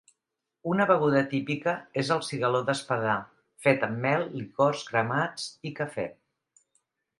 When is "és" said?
2.03-2.09